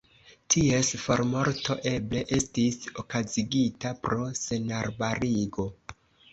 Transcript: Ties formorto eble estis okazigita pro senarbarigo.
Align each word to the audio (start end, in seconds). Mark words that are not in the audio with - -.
Ties 0.53 0.87
formorto 1.01 1.77
eble 1.91 2.23
estis 2.39 2.81
okazigita 3.05 3.95
pro 4.09 4.21
senarbarigo. 4.43 5.71